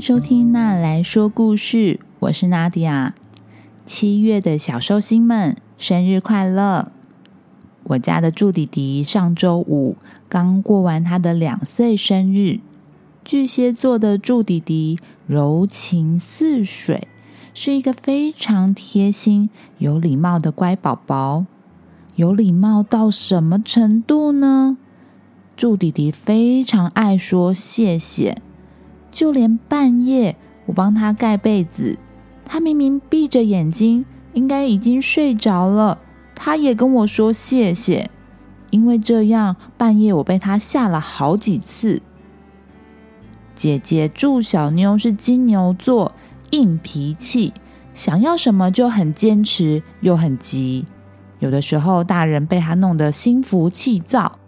[0.00, 3.14] 收听《娜来说故事》，我是娜迪亚。
[3.84, 6.92] 七月的小寿星们，生日快乐！
[7.84, 9.96] 我家的祝弟弟上周五
[10.28, 12.60] 刚过完他的两岁生日。
[13.24, 17.08] 巨蟹座的祝弟弟柔情似水，
[17.52, 21.46] 是一个非常贴心、有礼貌的乖宝宝。
[22.14, 24.78] 有礼貌到什么程度呢？
[25.56, 28.40] 祝弟弟非常爱说谢谢。
[29.18, 31.98] 就连半夜我帮他盖被子，
[32.44, 35.98] 他明明闭着眼睛，应该已经睡着了，
[36.36, 38.08] 他也跟我说谢谢。
[38.70, 42.00] 因为这样，半夜我被他吓了好几次。
[43.56, 46.12] 姐姐祝小妞是金牛座，
[46.50, 47.52] 硬脾气，
[47.94, 50.86] 想要什么就很坚持，又很急。
[51.40, 54.38] 有的时候大人被他弄得心浮气躁。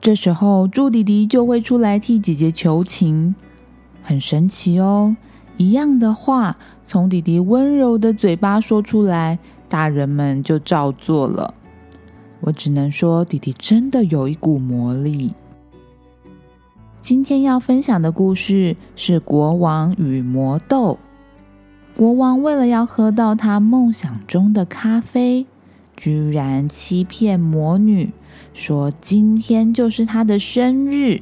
[0.00, 3.34] 这时候，猪弟弟就会出来替姐姐求情，
[4.02, 5.16] 很神奇哦！
[5.56, 11.54] 一样的话从弟弟温柔的嘴巴说出来，大人们就照做了。
[12.40, 15.32] 我只能说，弟弟真的有一股魔力。
[17.00, 20.98] 今天要分享的故事是《国王与魔豆》。
[21.98, 25.46] 国王为了要喝到他梦想中的咖啡，
[25.96, 28.10] 居然欺骗魔女。
[28.54, 31.20] 说今天就是他的生日，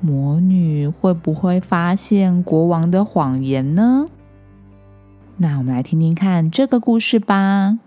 [0.00, 4.06] 魔女会不会发现国王的谎言呢？
[5.38, 7.78] 那我们来听听看这个故事吧。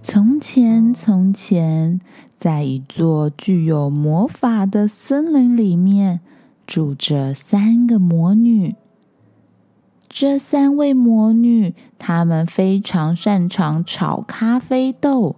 [0.00, 2.00] 从前，从前，
[2.38, 6.20] 在一座具有魔法的森林里面，
[6.66, 8.76] 住着三个魔女。
[10.08, 15.36] 这三位魔女，她们非常擅长炒咖啡豆，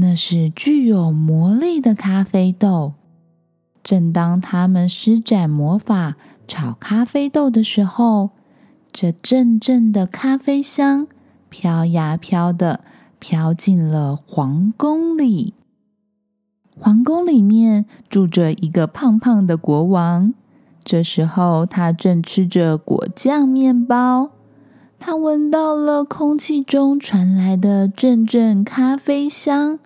[0.00, 2.94] 那是具有魔力的咖啡豆。
[3.82, 6.14] 正当他们施展魔法
[6.46, 8.30] 炒咖啡豆的时候，
[8.92, 11.08] 这阵阵的咖啡香
[11.48, 12.80] 飘呀飘的
[13.18, 15.54] 飘进了皇宫里。
[16.78, 20.32] 皇宫里面住着一个胖胖的国王。
[20.84, 24.30] 这时候，他正吃着果酱面包。
[25.00, 29.78] 他闻到了空气中传来的阵阵咖啡香，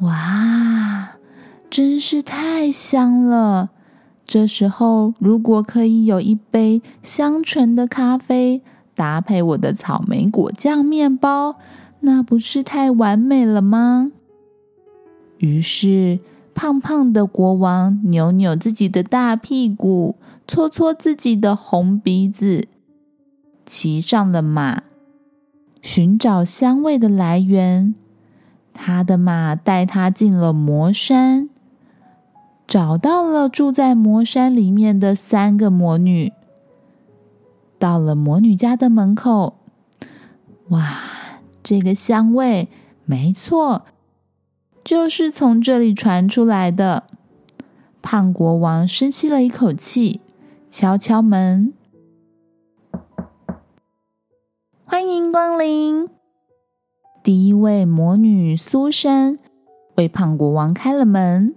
[0.00, 1.16] 哇，
[1.68, 3.70] 真是太香了！
[4.24, 8.62] 这时候，如果可以有一杯香醇的咖啡
[8.94, 11.56] 搭配我的草莓果酱面包，
[12.00, 14.12] 那不是太完美了吗？
[15.38, 16.20] 于是。
[16.54, 20.16] 胖胖的国王扭扭自己的大屁股，
[20.48, 22.66] 搓搓自己的红鼻子，
[23.64, 24.82] 骑上了马，
[25.80, 27.94] 寻找香味的来源。
[28.80, 31.50] 他的马带他进了魔山，
[32.64, 36.32] 找到了住在魔山里面的三个魔女。
[37.76, 39.58] 到了魔女家的门口，
[40.68, 41.00] 哇，
[41.62, 42.68] 这个香味，
[43.04, 43.82] 没错。
[44.84, 47.02] 就是从这里传出来的。
[48.00, 50.20] 胖国王深吸了一口气，
[50.70, 51.74] 敲敲门
[54.86, 56.08] ：“欢迎光临。”
[57.22, 59.38] 第一位魔女苏珊
[59.96, 61.54] 为胖国王开了门。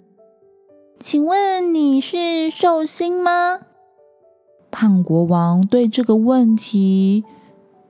[0.99, 3.59] 请问你是寿星吗？
[4.69, 7.23] 胖国王对这个问题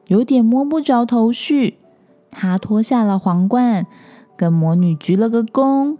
[0.07, 1.77] 有点摸不着头绪，
[2.29, 3.85] 他脱下了皇冠。
[4.37, 5.97] 跟魔女鞠了个躬，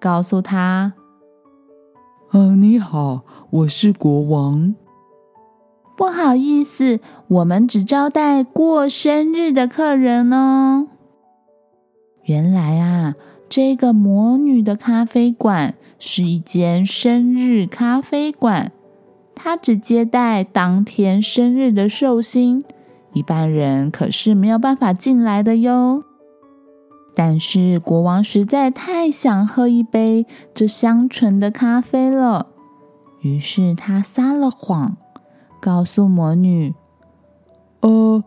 [0.00, 0.94] 告诉她
[2.30, 4.74] ：“啊，你好，我是国王。
[6.00, 10.86] 不好意思，我们只招待过生日的客人哦。
[12.24, 13.14] 原来啊，
[13.50, 18.72] 这个魔女的咖啡馆是一间生日咖啡馆，
[19.34, 22.64] 她只接待当天生日的寿星，
[23.12, 26.02] 一般人可是没有办法进来的哟。”
[27.14, 30.24] 但是国王实在太想喝一杯
[30.54, 32.46] 这香醇的咖啡了，
[33.20, 34.96] 于是他撒了谎，
[35.60, 36.74] 告诉魔女
[37.80, 38.24] ：“呃，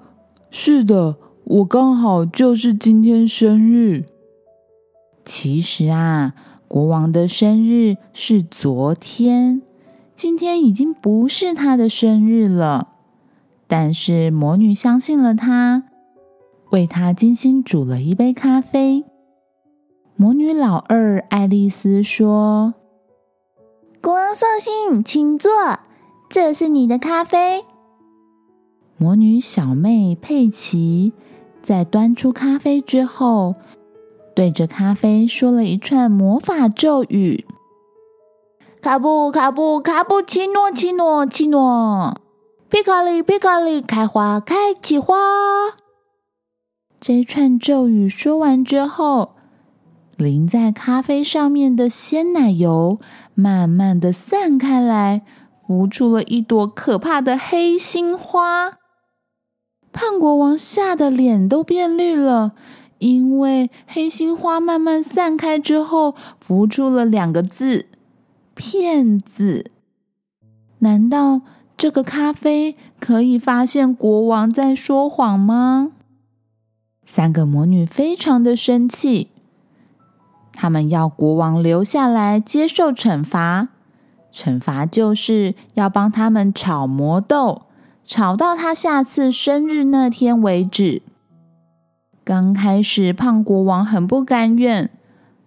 [0.49, 4.05] 是的，我刚好就是今天生日。”
[5.25, 6.33] 其实啊，
[6.67, 9.61] 国王的生日是昨天，
[10.15, 12.89] 今天已经不是他的生日了。
[13.67, 15.85] 但是魔女相信了他。
[16.71, 19.05] 为他精心煮了一杯咖啡。
[20.15, 22.73] 魔女老二爱丽丝说
[24.01, 25.51] ：“国王寿星，请坐，
[26.33, 27.63] 这是你的咖啡。”
[28.97, 31.13] 魔女小妹佩奇
[31.61, 33.53] 在端出咖啡之后，
[34.35, 37.45] 对着咖啡说了一串魔法咒语
[38.81, 42.19] ：“卡布卡布卡布奇诺奇诺奇诺，
[42.67, 45.15] 皮卡里皮卡里开花开起花。”
[46.99, 49.35] 这一串咒语说完之后，
[50.17, 52.99] 淋在咖啡上面的鲜奶油
[53.35, 55.21] 慢慢的散开来，
[55.65, 58.77] 浮出了一朵可怕的黑心花。
[59.91, 62.51] 胖国王吓得脸都变绿了。
[62.99, 67.87] 因为黑心花慢慢散开之后，浮出了两个字
[68.55, 69.69] ：“骗子。”
[70.79, 71.41] 难道
[71.75, 75.91] 这个咖啡可以发现国王在说谎吗？
[77.03, 79.31] 三个魔女非常的生气，
[80.53, 83.67] 他们要国王留下来接受惩罚。
[84.33, 87.61] 惩罚就是要帮他们炒魔豆，
[88.03, 91.03] 炒到他下次生日那天为止。
[92.23, 94.89] 刚开始，胖国王很不甘愿，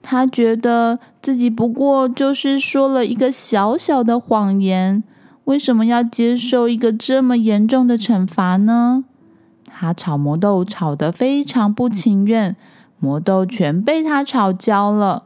[0.03, 5.03] 他觉得自己不过就是说了一个小小的谎言，
[5.45, 9.05] 为什么要接受一个这么严重的惩罚呢？
[9.65, 12.55] 他炒魔豆炒得非常不情愿，
[12.99, 15.25] 魔豆全被他炒焦了。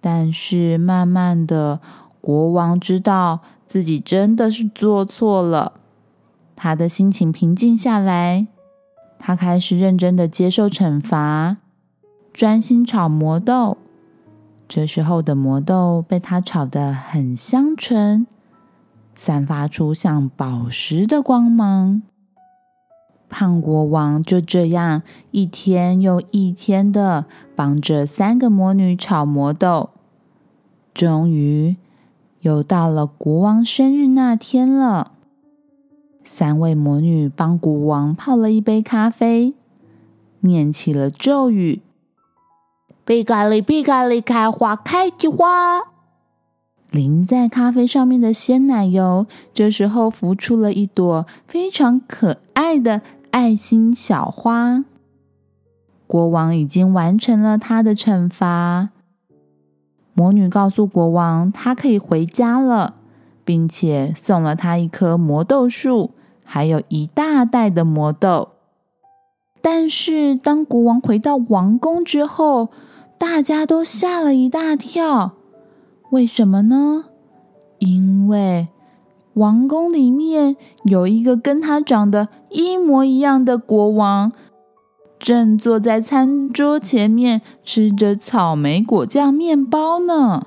[0.00, 1.80] 但是慢慢的，
[2.20, 5.72] 国王知道自己真的是做错了，
[6.54, 8.46] 他的心情平静下来。
[9.18, 11.58] 他开始认真的接受惩罚，
[12.32, 13.76] 专心炒魔豆。
[14.66, 18.26] 这时候的魔豆被他炒得很香醇，
[19.14, 22.02] 散发出像宝石的光芒。
[23.28, 29.90] 胖国王就这样一天又一天的帮着三个魔女炒魔豆。
[30.92, 31.76] 终于，
[32.40, 35.12] 又到了国王生日那天了。
[36.22, 39.54] 三位魔女帮国王泡了一杯咖啡，
[40.40, 41.80] 念起了咒语
[43.04, 45.80] ：“皮卡里，皮卡里，开花，开起花。”
[46.90, 53.00] 淋在咖啡上面的鲜奶油，这时候浮出了一朵非常可爱的
[53.30, 54.84] 爱心小花。
[56.06, 58.90] 国王已经完成了他的惩罚。
[60.14, 62.94] 魔女告诉国王，他可以回家了，
[63.44, 66.10] 并且送了他一棵魔豆树。
[66.42, 68.48] 还有一大袋的魔豆，
[69.62, 72.70] 但是当国王回到王宫之后，
[73.18, 75.36] 大家都吓了一大跳。
[76.10, 77.04] 为什么呢？
[77.78, 78.66] 因为
[79.34, 84.32] 王宫里面有一个跟他长得一模一样的国王，
[85.20, 90.46] 正坐在餐桌前面吃着草莓果酱面包呢。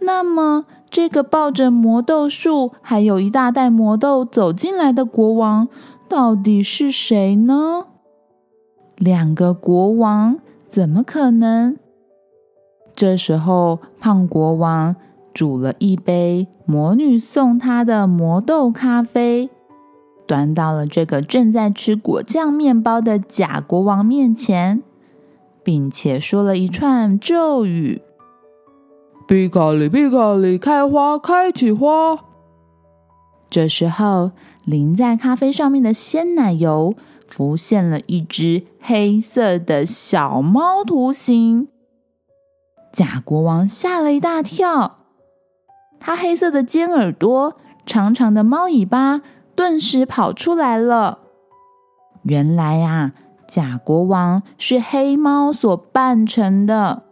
[0.00, 0.64] 那么。
[0.92, 5.68] 这个抱着魔豆树，还有一大袋魔豆走进来的国王，
[6.08, 7.84] 到底是谁呢？
[8.96, 11.76] 两个国王怎么可能？
[12.92, 14.96] 这时候，胖国王
[15.32, 19.48] 煮了一杯魔女送他的魔豆咖啡，
[20.30, 24.80] 端到了这个正在吃果酱面包的假国王面前，
[25.64, 28.00] 并且说了一串咒语。
[29.26, 32.16] 皮卡里，皮卡里，开花，开起花。
[33.48, 34.30] 这时候，
[34.64, 36.94] 淋在咖啡上面的鲜奶油
[37.26, 41.66] 浮现了一只黑色的小猫图形。
[42.92, 44.98] 假国王吓了一大跳，
[45.98, 49.22] 他黑色的尖耳朵、长长的猫尾巴
[49.60, 51.18] 顿时跑出来了。
[52.22, 53.12] 原来啊，
[53.46, 57.02] 假国王是黑猫所扮成的。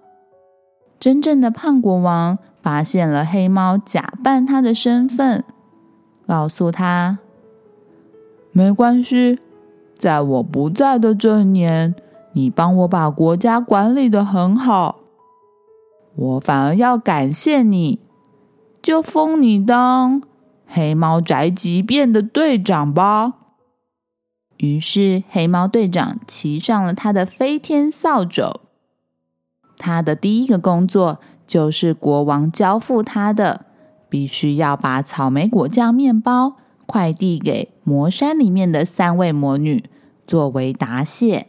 [0.98, 5.44] 真正的胖国王发现了黑猫假扮他的身份，
[6.26, 7.18] 告诉他
[8.50, 9.38] ：“没关系，
[9.98, 11.94] 在我不在的这年，
[12.32, 15.00] 你帮我把国家管理的很好，
[16.16, 18.00] 我反而要感谢你，
[18.80, 20.22] 就封你当
[20.68, 23.34] 黑猫宅急便的队长吧。”
[24.58, 28.60] 于是，黑猫队长骑上了他的飞天扫帚。
[29.76, 33.66] 他的第一个工作就是国王交付他的，
[34.08, 36.56] 必须要把草莓果酱面包
[36.86, 39.84] 快递给魔山里面的三位魔女
[40.26, 41.46] 作为答谢。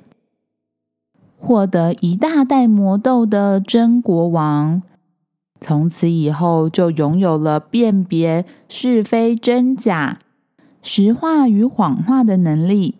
[1.35, 4.83] 获得一大袋魔豆的真国王，
[5.62, 10.20] 从此以后就拥有了辨别是非真假、
[10.82, 12.96] 实话与谎话的能力。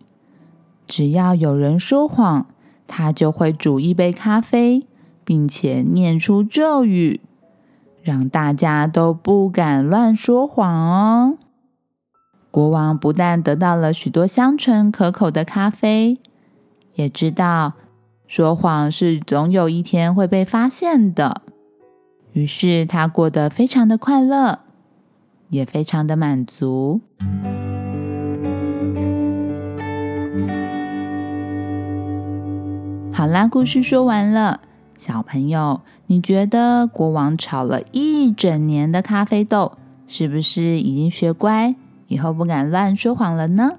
[0.86, 2.46] 只要有人说谎，
[2.86, 4.86] 他就会煮一杯咖啡。
[5.22, 7.20] 并且念出咒语，
[8.02, 11.38] 让大家都不敢乱说谎哦。
[12.50, 16.18] 国王不但得到了许多香醇可口的咖啡，
[16.94, 17.74] 也知道
[18.26, 21.42] 说谎是总有一天会被发现的。
[22.32, 24.60] 于是他过得非常的快乐，
[25.48, 27.00] 也非常的满足。
[33.12, 34.60] 好啦，故事说完了。
[34.96, 39.72] 小朋友，你觉得国王炒了一整年的咖啡豆，
[40.06, 41.74] 是不是已经学乖，
[42.06, 43.72] 以后不敢乱说谎了呢？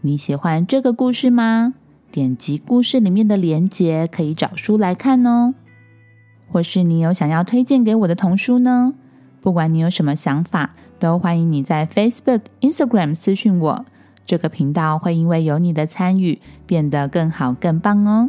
[0.00, 1.74] 你喜欢这个故事吗？
[2.10, 5.54] 点击故事里面的链接，可以找书来看哦。
[6.48, 8.94] 或是你有想要推荐给我的童书呢？
[9.40, 13.84] 不管你有什么想法，都欢迎你在 Facebook、Instagram 私讯我。
[14.24, 18.28] 这个频道会因为有你的参与，变得更好、更棒哦。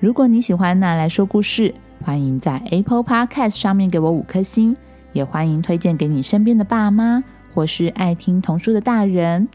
[0.00, 1.72] 如果你喜欢拿来说故事，
[2.04, 4.76] 欢迎在 Apple Podcast 上面给我五颗星，
[5.12, 7.22] 也欢迎推荐给你身边的爸妈
[7.54, 9.46] 或是爱听童书的大人。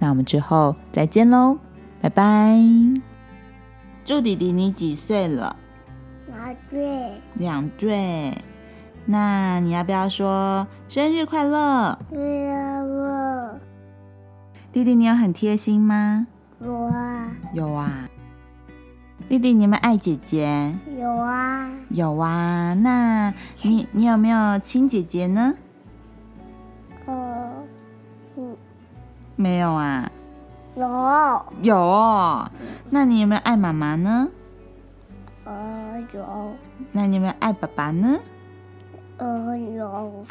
[0.00, 1.56] 那我们之后再见喽，
[2.00, 2.58] 拜拜。
[4.04, 5.54] 祝弟弟你几岁了？
[6.52, 7.12] 两岁。
[7.34, 8.36] 两对。
[9.04, 11.98] 那你要不要说生日快乐？
[12.10, 13.58] 乐。
[14.70, 16.26] 弟弟，你有很贴心吗？
[16.60, 17.36] 有啊。
[17.52, 18.08] 有啊。
[19.28, 20.74] 弟弟，你们爱姐姐？
[20.98, 21.68] 有啊。
[21.90, 22.74] 有啊。
[22.74, 23.32] 那
[23.62, 25.54] 你你有没有亲姐姐呢？
[27.06, 27.50] 呃，
[29.36, 30.10] 没有啊。
[30.76, 31.46] 有。
[31.62, 32.50] 有。
[32.88, 34.28] 那你有没有爱妈妈呢？
[35.44, 35.81] 呃，
[36.12, 36.52] 有。
[36.92, 38.18] 那你们爱爸爸呢？
[39.18, 40.24] 呃，有。